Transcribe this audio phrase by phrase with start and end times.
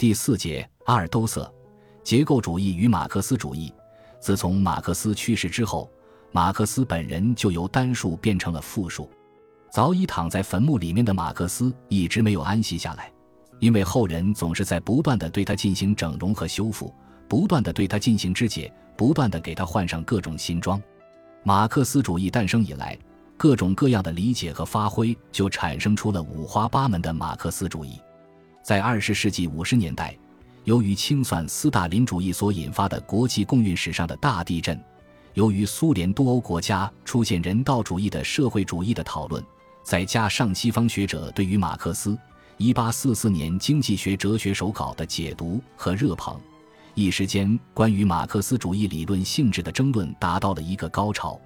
[0.00, 1.46] 第四节阿尔都塞
[2.02, 3.70] 结构主义与马克思主义。
[4.18, 5.90] 自从马克思去世之后，
[6.32, 9.10] 马克思本人就由单数变成了复数。
[9.70, 13.12] 早已躺在坟墓里面的马克思一直没有安息下来，
[13.58, 16.94] 因为后人总是在不断的对他进行整容和修复，
[17.28, 20.82] 不断的对他进行肢解，不断的给他换上各种新装。
[21.42, 22.98] 马克思主义诞生以来，
[23.36, 28.00] 各种各样的理解和发挥就产生出了五花八门的马克思主义。
[28.62, 30.16] 在二十世纪五十年代，
[30.64, 34.78] 由于清算斯大林主义所引发的国际共运史上的大地震，
[35.34, 39.42] 由于苏联东欧国家出现人道主义的社会主义的讨论。
[39.82, 42.16] 再加上西方学者对于马克思
[42.58, 46.38] 1844年经济学哲学手稿的解读和热捧，
[46.94, 51.40] 一时间关于马克思主义理论性质的争论达到了一个高潮。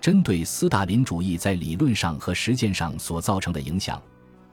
[0.00, 4.02] 针对斯大林主义在理论上和实践上所造成的影响，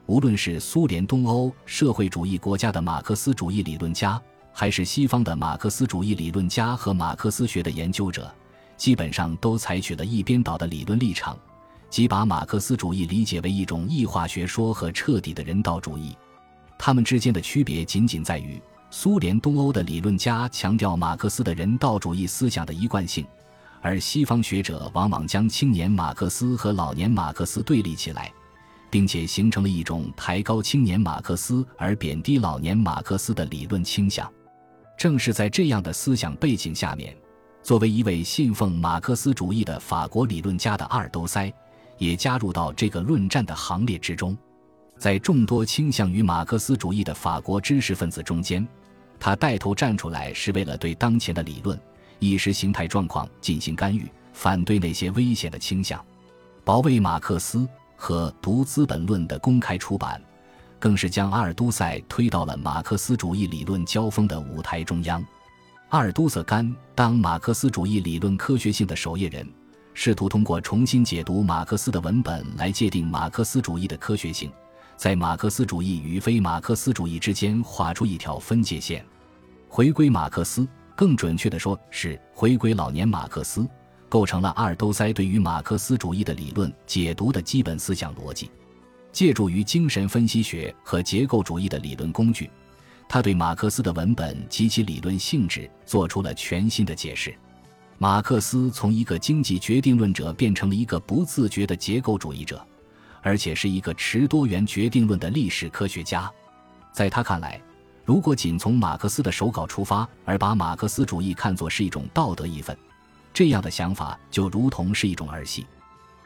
[0.06, 4.20] 无论是苏联东欧社会主义国家的马克思主义理论家，
[4.52, 8.32] 还是西方的马克思主义理论家和马克思学的研究者，
[8.76, 11.36] 基本上都采取了一边倒的理论立场。
[11.90, 16.16] 即把马克思主义理解为一种异化学说和彻底的人道主义，
[16.78, 23.26] 他们之间的区别仅仅在于，苏联东欧的理论家强调马克思的人道主义思想的一贯性，
[23.80, 28.32] 而西方学者往往将青年马克思和老年马克思对立起来，
[28.90, 34.30] 并且形成了一种抬高青年马克思而贬低老年马克思的理论倾向。
[34.98, 37.16] 正是在这样的思想背景下面，
[37.62, 41.52] 作为一位信奉马克思主义的法国理论家的阿尔都塞。
[41.98, 44.36] 也加入到这个论战的行列之中，
[44.98, 48.68] 在众多倾向于马克思主义的法国知识分子中间，
[49.18, 51.80] 他带头站出来，是为了对当前的理论、
[52.18, 56.04] 意识形态状况进行干预，反对那些危险的倾向，
[56.64, 60.22] 保卫马克思和《读资本论》的公开出版，
[60.78, 65.24] 更是将阿尔都塞推到了马克思主义理论交锋的舞台中央。
[65.88, 69.48] 阿尔都塞甘当马克思主义理论科学性的守夜人。
[69.94, 74.52] 试图通过重新解读马克思的文本来界定马克思主义的科学性，
[74.94, 79.02] 在马克思主义与非马克思主义之间画出一条分界线。
[79.68, 83.66] 回归马克思，更准确地说是回归老年马克思，
[84.08, 88.50] 构成了阿尔都塞对于马克思主义的理论解读的基本思想逻辑。
[89.12, 92.50] 借助于精神分析学和结构主义的理论工具，
[93.08, 97.34] 他对马克思的文本及其理论性质做出了全新的解释。
[97.96, 102.62] 马克思从一个经济决定论者变成了一个不自觉的结构主义者，
[103.22, 106.30] 而且是一个持多元决定论的历史科学家。
[106.92, 107.58] 在他看来，
[108.04, 112.76] 如果仅从马克思的手稿出发，而把马克思主义看作是一种道德义愤，
[113.36, 115.66] 这样的想法就如同是一种儿戏。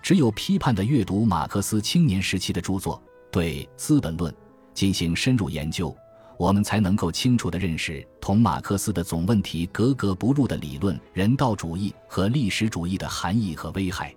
[0.00, 4.32] 只有批判地阅读马克思青年时期的著作，对《资本论》
[4.72, 5.93] 进行深入研究。
[6.38, 14.15] 我们才能够清楚地认识同马克思的总问题格格不入的理论人道主义和历史主义的含义和危害。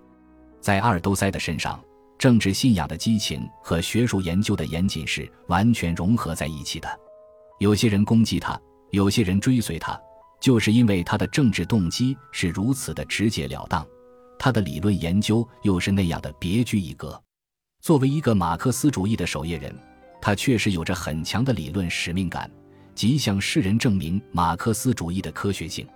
[0.60, 1.82] 在阿尔都塞的身上，
[2.16, 6.88] 政治信仰的激情和学术研究的严谨是完全融合在一起的。
[7.58, 8.56] 有些人攻击他，
[8.92, 10.00] 有些人追随他，
[10.44, 13.82] 就是因为他的政治动机是如此的直截了当，
[14.38, 17.18] 他的理论研究又是那样的别具一格。
[17.80, 19.74] 作为一个马克思主义的守夜人。
[20.20, 22.50] 他确实有着很强的理论使命感，
[22.94, 25.88] 即向世人证明马克思主义的科学性。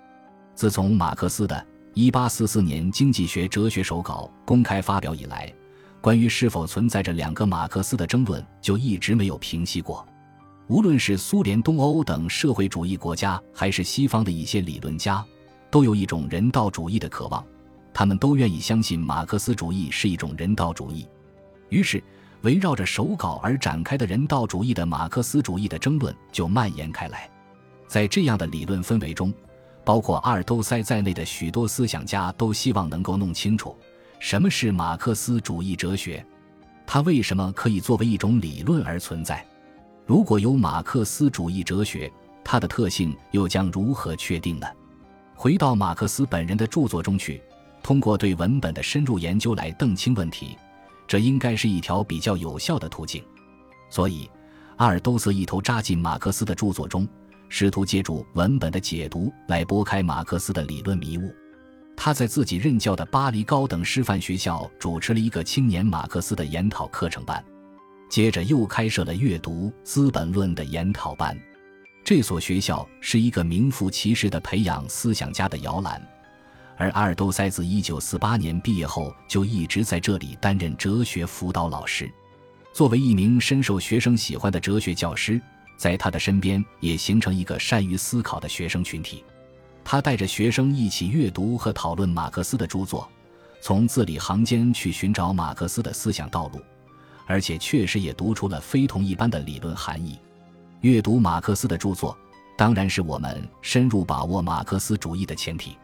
[0.54, 5.52] 自从马克思的1844年经济学哲学手稿公开发表以来，
[6.00, 10.08] 关于是否存在着两个马克思的争论就一直没有平息过。
[10.68, 15.24] 无论是苏联东欧等社会主义国家，还是西方的一些理论家，
[15.70, 17.44] 都有一种人道主义的渴望，
[17.92, 21.06] 他们都愿意相信马克思主义是一种人道主义。
[21.68, 22.02] 于是。
[22.42, 27.28] 围绕着手稿而展开的人道主义的马克思主义的争论就蔓延开来，
[27.88, 29.34] 在这样的理论氛围中，
[29.84, 33.76] 包括阿尔都塞在内的许多思想家都希望能够弄清楚
[34.20, 36.24] 什么是马克思主义哲学，
[36.86, 39.44] 它为什么可以作为一种理论而存在？
[40.08, 42.10] 如果有马克思主义哲学，
[42.42, 44.66] 它的特性又将如何确定呢？
[45.34, 47.42] 回到马克思本人的著作中去，
[47.82, 50.56] 通过对文本的深入研究来澄清问题。
[51.06, 53.22] 这应该是一条比较有效的途径，
[53.90, 54.30] 所以
[54.76, 57.06] 阿尔都塞一头扎进马克思的著作中，
[57.50, 61.30] 试图借助文本的解读来拨开马克思的理论迷雾。
[61.94, 67.44] 他在自己任教的巴黎高等师范学校主持了一个青年马克思的研讨课程班，
[68.08, 71.38] 接着又开设了阅读《资本论》的研讨班。
[72.04, 76.00] 这所学校是一个名副其实的培养思想家的摇篮。
[76.76, 82.10] 而阿尔都塞自1948年毕业后，就一直在这里担任哲学辅导老师。
[82.72, 85.40] 作为一名深受学生喜欢的哲学教师，
[85.76, 89.24] 在他的身边也形成一个善于思考的学生群体。
[89.84, 93.10] 他带着学生一起阅读和讨论马克思的著作，
[93.60, 96.60] 从字里行间去寻找马克思的思想道路，
[97.28, 100.18] 而且确实也读出了非同一般的理论含义。
[100.80, 102.16] 阅读马克思的著作，
[102.56, 105.76] 当然是我们深入把握马克思主义的前提。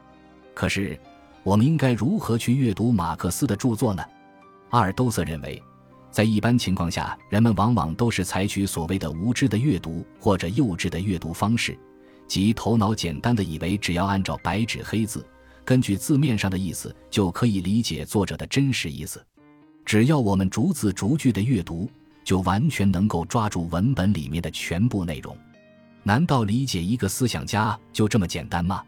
[0.54, 0.98] 可是，
[1.42, 4.02] 我们应该如何去阅读马克思的著作呢？
[4.70, 5.62] 阿尔都塞认为，
[6.10, 11.78] 在一般情况下，人们往往都是采取所谓的无知的阅读或者幼稚的阅读方式，
[12.26, 15.26] 即头脑简单的以为只要按照白纸黑字，
[15.62, 19.22] 根据字面上的意思就可以理解作者的真实意思。
[19.84, 21.90] 只要我们逐字逐句的阅读。
[22.24, 25.36] 就完全能够抓住文本里面的全部内容，
[26.02, 28.82] 难道理解一个思想家就这么简单吗？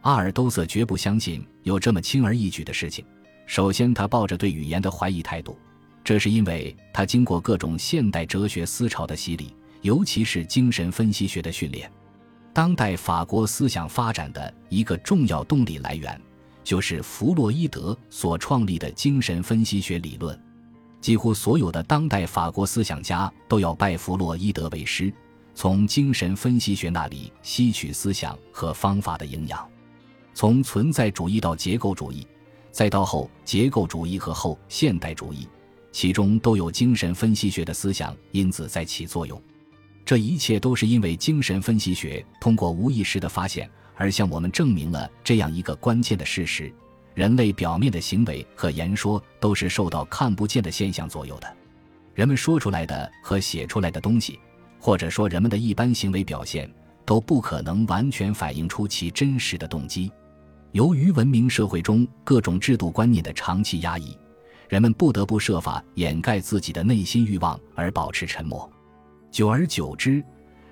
[0.00, 3.04] 阿尔都塞绝不相信有这么轻而易举的事情。
[3.44, 5.58] 首先，他抱着对语言的怀疑态度，
[6.02, 11.92] 这是因为他经过各种现代哲学思潮的洗礼，尤其是精神分析学的训练。
[12.54, 16.18] 当代法国思想发展的一个重要动力来源，
[16.62, 20.38] 就是弗洛伊德所创立的精神分析学理论。
[21.00, 25.12] 几乎所有的当代法国思想家都要拜弗洛伊德为师，
[25.54, 29.66] 从精神分析学那里吸取思想和方法的营养。
[30.34, 32.26] 从存在主义到结构主义，
[32.70, 35.48] 再到后结构主义和后现代主义，
[35.90, 39.40] 其中都有精神分析学的思想因子在起作用。
[40.04, 46.72] 这一切都是因为精神分析学通过无意识的发现而向我们证明了这样一个关键的事实。
[47.12, 51.54] 人类表面的行为和言说都是受到看不见的现象左右的，
[52.14, 54.40] 人们说出来的和写出来的东西，
[54.78, 56.72] 或者说人们的一般行为表现，
[57.04, 60.10] 都不可能完全反映出其真实的动机。
[60.72, 64.16] 由于文明社会中各种制度观念的长期压抑，
[64.70, 68.70] 人们不得不设法掩盖自己的内心欲望而保持沉默。
[69.30, 70.24] 久而久之，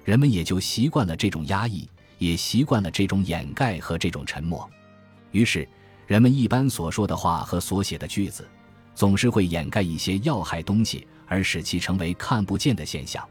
[0.02, 1.86] 人们也就习惯了这种压抑，
[2.18, 4.68] 也习惯了这种掩盖和这种沉默，
[5.32, 5.66] 于是。
[6.06, 8.48] 人们一般所说的话和所写的句子，
[8.94, 13.22] 总是会掩盖一些要害东西，而使其成为看不见的现象。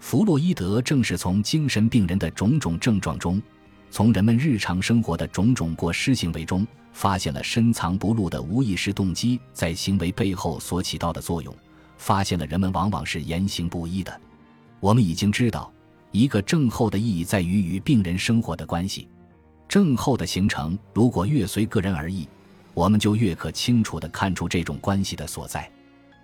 [0.00, 3.40] 弗洛伊德正是从精神病人的种种症状中，
[3.88, 11.54] 从人们日常生活的种种过失行为中，发现了深藏不露的无意识动机在行为背后所起到的作用，
[11.98, 14.20] 发现了人们往往是言行不一的。
[14.80, 15.72] 我们已经知道，
[16.10, 19.08] 一个症候的意义在于与病人生活的关系。
[19.68, 22.26] 症候的形成，如果越随个人而异，
[22.72, 25.70] 我们就越可清楚地看出这种关系的所在。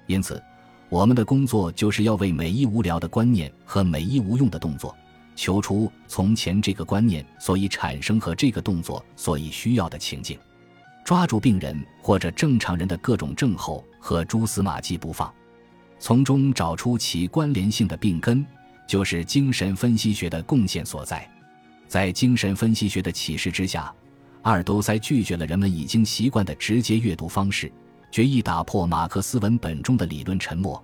[0.07, 0.43] 因此，
[0.89, 4.97] 我们的工作就是要为每一无聊的观念和每一无用的动作，
[5.37, 10.39] 求出从前这个观念所以产生和这个动作所以需要的情境，
[11.05, 15.33] 抓住病人或者正常人的各种症候和蛛丝马迹不放，
[15.99, 18.47] 从中找出其关联性的病根，
[18.87, 21.29] 就是精神分析学的贡献所在。
[21.87, 23.95] 在精神分析学的启示之下，
[24.43, 27.73] 阿尔都塞拒绝了人们已经习惯的直接阅读方式，
[28.11, 30.83] 决意打破马克思文本中的理论沉默，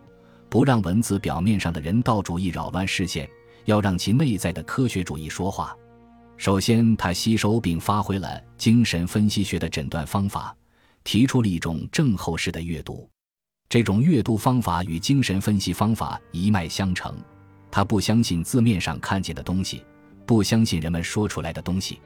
[0.49, 3.29] 不让文字表面上的人道主义扰乱视线，
[3.65, 5.77] 要让其内在的科学主义说话。
[6.37, 10.57] 首先，他吸收并发挥了精神分析学的诊断方法，
[11.05, 13.09] 提出了一种症候式的阅读。
[13.69, 17.15] 这种阅读方法与精神分析方法一脉相承。
[17.71, 19.85] 他不相信字面上看见的东西。
[20.27, 22.01] 不相信人们说出来的东西，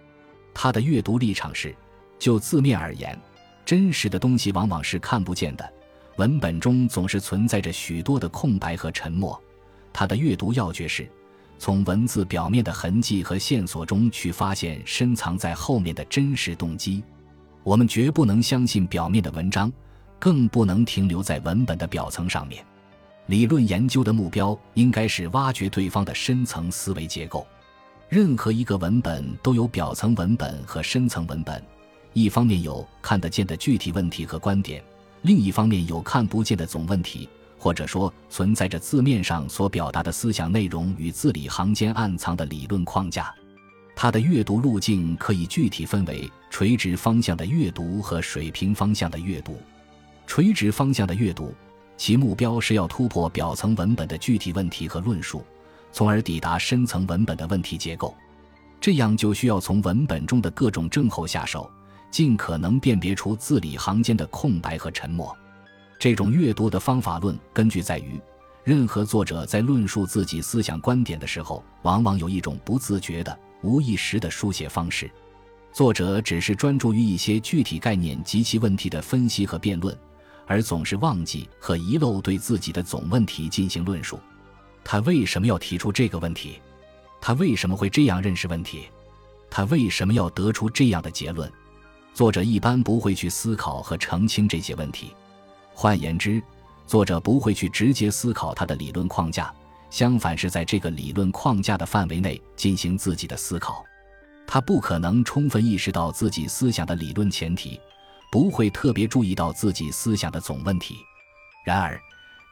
[0.55, 1.75] 他的阅读立场是：
[2.19, 3.19] 就字面而言，
[3.67, 5.73] 真实的东西往往是看不见的，
[6.17, 9.39] 文本中总是存在着许多的空白和沉默。
[9.93, 11.07] 他的阅读要诀是：
[11.59, 17.05] 从文字表面的痕迹和线索中去发现深藏在后面的真实动机。
[17.63, 19.71] 我们绝不能相信表面的文章，
[20.19, 22.65] 更不能停留在文本的表层上面。
[23.27, 27.47] 理论研究的目标应该是挖掘对方的深层思维结构。
[28.09, 31.63] 任何一个文本都有表层文本和深层文本，
[32.13, 34.85] 一方面有看得见的具体问题和观点，
[35.23, 37.29] 另一方面有看不见的总问题，
[37.59, 43.35] 或者说存在着字面上所表达的思想内容与字里行间暗藏的理论框架。
[43.97, 49.59] 它的阅读路径可以具体分为垂直方向的阅读和水平方向的阅读。
[50.27, 51.55] 垂直方向的阅读，
[51.97, 55.45] 其目标是要突破表层文本的具体问题和论述。
[55.93, 58.13] 从而抵达深层文本的问题结构，
[58.81, 61.71] 这样就需要从文本中的各种症候下手，
[62.11, 65.33] 尽可能辨别出字里行间的空白和沉默。
[65.97, 68.21] 这种阅读的方法论根据在于，
[68.65, 75.09] 任何作者在论述自己思想观点的时候，往往有一种不自觉的、无意识的书写方式。
[75.73, 79.97] 作者只是专注于一些具体概念及其问题的分析和辩论，
[80.47, 84.19] 而总是忘记和遗漏对自己的总问题进行论述。
[84.83, 86.61] 他为什么要提出这个问题？
[87.21, 88.89] 他为什么会这样认识问题？
[89.51, 91.51] 他为什么要得出这样的结论？
[92.13, 95.15] 作者一般不会去思考和澄清这些问题。
[95.73, 96.43] 换言之，
[96.87, 99.53] 作者不会去直接思考他的理论框架，
[99.91, 103.85] 相反是在这个理论框架的范围内进行自己的思考。
[104.47, 107.81] 他不可能充分意识到自己思想的理论前提，
[108.35, 110.97] 不会特别注意到自己思想的总问题。
[111.65, 111.97] 然而，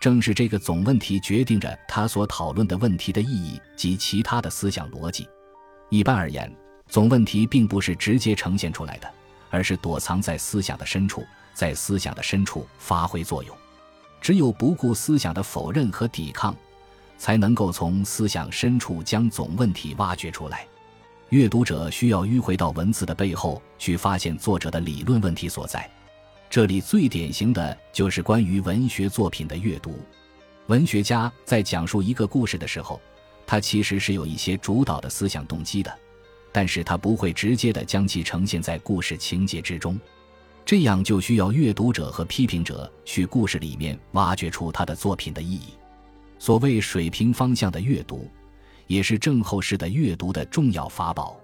[0.01, 5.29] 正是这个总问题决定着他所讨论的问题的意义及其他的思想逻辑。
[5.91, 6.49] 一般而言，
[6.87, 9.13] 总问题并不是直接呈现出来的，
[9.51, 13.57] 而是躲藏在思想的深处，在思想的深处发挥作用。
[14.21, 16.55] 只有不顾思想的否认和抵抗，
[17.19, 20.65] 才能够从思想深处将总问题挖掘出来。
[21.33, 25.91] 阅读者需要迂回到文字的背后去发现作者的理论问题所在。
[26.51, 29.99] 这里最典型的就是关于文学作品的阅读。
[30.67, 33.01] 文学家在讲述一个故事的时候，
[33.47, 35.91] 他其实是有一些主导的思想动机的，
[36.53, 39.99] 但是他不会直接的将其呈现在故事情节之中。
[40.67, 45.73] 这样就需要阅读者和批评者去故事里面挖掘出他的作品的意义。
[46.39, 48.31] 所谓水平方向的阅读。
[48.87, 51.39] 也是正后式的阅读的重要法宝。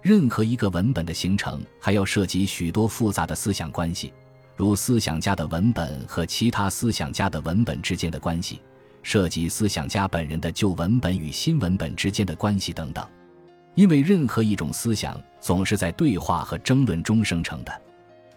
[0.00, 4.12] 任何一个文本的形成，还要涉及许多复杂的思想关系，
[4.56, 8.60] 如思想家的文本和其他思想家的文本之间的关系，
[9.02, 13.06] 涉及思想家本人的旧文本与新文本之间的关系等等。
[13.74, 17.82] 因为任何一种思想总是在对话和争论中生成的。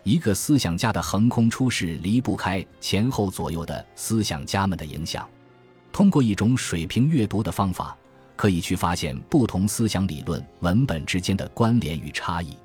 [0.03, 5.27] 一个思想家的横空出世离不开前后左右的思想家们的影响。
[5.91, 7.97] 通过一种水平阅读的方法。
[8.35, 12.57] 可以去发现不同思想理论文本之间的关联与差异，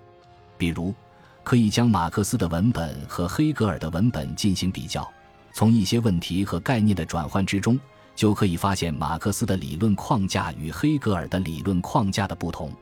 [0.59, 0.95] 比如，
[1.43, 5.09] 可以将马克思的文本和黑格尔的文本进行比较，
[5.53, 7.79] 从一些问题和概念的转换之中，
[8.15, 12.73] 就可以发现马克思的理论框架与黑格尔的理论框架的不同。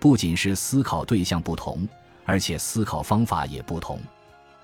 [0.00, 1.86] 不仅是思考对象不同，
[2.24, 4.00] 而且思考方法也不同。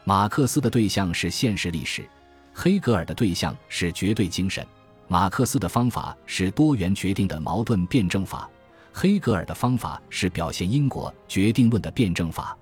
[0.04, 2.08] 马克思的对象是现实历史，
[2.52, 4.66] 黑格尔的对象是绝对精神。
[5.10, 8.48] 马克思的方法是多元决定的矛盾辩证法，
[8.92, 12.54] 黑格尔的方法是表现因果决定论的辩证法。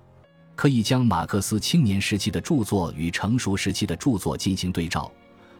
[0.55, 5.11] 可以将马克思青年时期的著作与成熟时期的著作进行对照，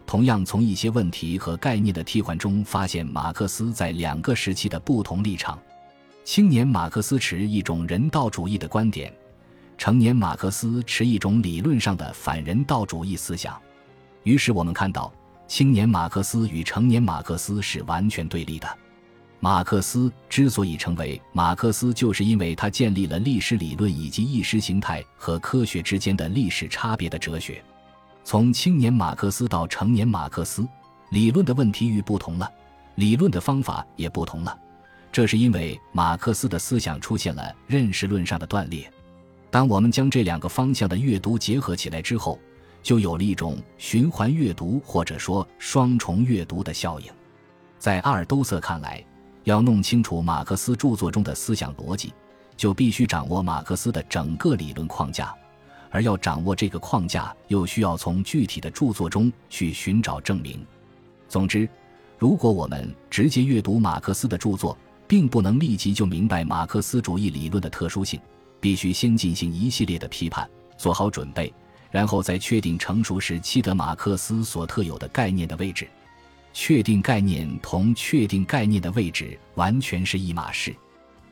[0.06, 5.58] 同样从一些问题和概念的替换中发现马克思在两个时期的不同立场。
[6.24, 9.12] 青年马克思持一种人道主义的观点，
[9.76, 13.60] 成年马克思持一种理论上的反人道主义思想。
[14.22, 15.12] 于是我们看到。
[15.48, 18.68] 青年马克思与成年马克思是完全对立的。
[19.40, 27.62] 马克思之所以成为马克思，就是因为他建立了历史理论以及意识形态和科学之间的历史差别的哲学。
[28.24, 30.68] 从青年马克思到成年马克思，
[31.10, 32.50] 理论的问题域不同了，
[32.96, 34.58] 理论的方法也不同了。
[35.10, 38.92] 这是因为马克思的思想出现了认识论上的断裂。
[39.50, 42.38] 当我们将这两个方向的阅读结合起来之后，
[42.82, 47.10] 就有了一种循环阅读或者说双重阅读的效应。
[47.78, 49.04] 在阿尔都塞看来，
[49.44, 52.12] 要弄清楚马克思著作中的思想逻辑，
[52.56, 55.34] 就必须掌握马克思的整个理论框架，
[55.90, 60.66] 而要掌握这个框架，又需要从具体的著作中去寻找证明。
[61.28, 61.68] 总之，
[62.18, 68.20] 如果我们直接阅读马克思的著作，并不能立即就明白马克思主义理论的特殊性，
[68.60, 71.52] 必须先进行一系列的批判，做好准备。
[71.90, 75.88] 然后再确定成熟时期的马克思所特有的概念的位置，
[76.52, 80.74] 确定概念同确定概念的位置完全是一码事。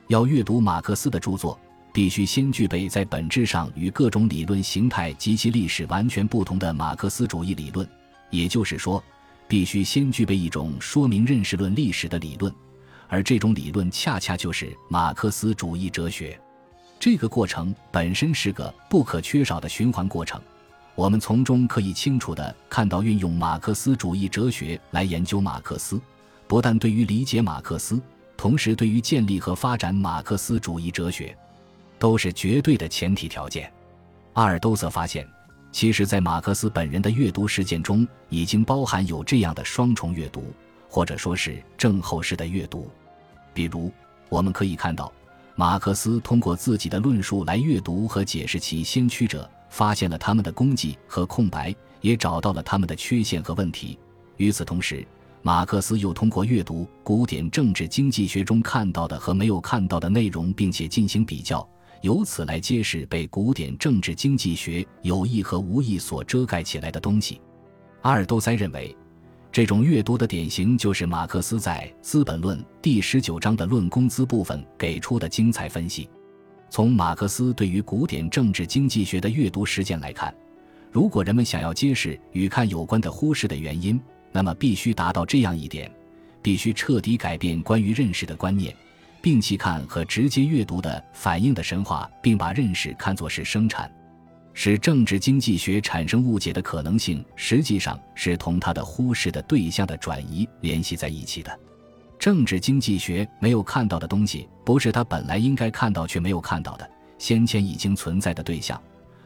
[0.09, 1.59] 要阅读马克思的著作，
[1.93, 7.89] 必须先具备在本质上与各种理论形态及其历史完全不同的马克思主义理论，
[8.31, 9.03] 也就是说，
[9.49, 12.55] 必须先具备一种说明认识论历史的理论，
[13.09, 16.39] 而这种理论恰恰就是马克思主义哲学。
[16.99, 20.41] 这个过程本身是个不可缺少的循环过程，
[20.95, 26.01] 我们从中可以清楚地看到，运用马克思主义哲学来研究马克思，
[26.49, 28.01] 不但对于理解马克思，
[28.37, 31.37] 同时对于建立和发展马克思主义哲学，
[31.99, 33.71] 都是绝对的前提条件。
[34.33, 35.27] 阿尔都塞发现，
[35.71, 40.53] 其实，在马克思本人的阅读实践中，已经包含有这样的双重阅读，
[40.89, 42.91] 或者说是正后式的阅读。
[43.53, 43.93] 比如，
[44.29, 45.13] 我们可以看到。
[45.59, 53.99] 马克思通过自己的论述来阅读和解释其先驱者，发现了他们的功绩和空白，也找到了他们的缺陷和问题。
[54.37, 55.07] 与此同时，
[55.41, 61.67] 马克思又通过阅读古典政治经济学中看到的和没有看到的内容，并且进行比较，
[62.03, 67.41] 由此来揭示被古典政治经济学有意和无意所遮盖起来的东西。
[68.03, 68.95] 阿尔都塞认为。
[69.57, 76.07] 这种阅读的典型就是马克思在《资本论》第十九章的论工资部分给出的精彩分析。
[76.69, 80.35] 从马克思对于古典政治经济学的阅读实践来看，
[80.93, 83.99] 如果人们想要揭示与看有关的忽视的原因，
[84.31, 85.91] 那么必须达到这样一点：
[86.43, 88.77] 必须彻底改变关于认识的观念，
[89.23, 93.91] 摒弃看和直接阅读的反应的神话，并把认识看作是生产。
[94.59, 101.61] 使政治经济学产生误解的可能性，实际上是同他的忽视的对象的转移联系在一起的。
[102.19, 108.81] 政治经济学没有看到的东西，不是他本来应该看到却没有看到的先前已经存在的对象，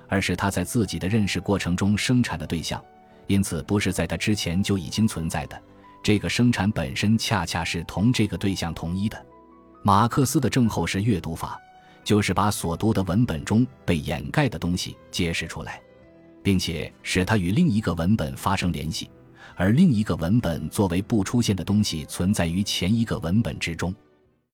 [0.08, 2.82] 而是他在自己的认识过程中生产的对象。
[3.28, 5.56] 因此，不是在他之前就已经存在的。
[6.02, 9.24] 这个生产本身恰恰是同这个对象同一的。
[9.84, 11.56] 马克思的症候是阅读法。
[12.02, 15.80] 就是把所读的文本中被掩盖的东西揭示出来，
[16.42, 19.10] 并且使它与另一个文本发生联系，
[19.54, 23.94] 而另一个文本作为不出现的东西存在于前一个文本之中。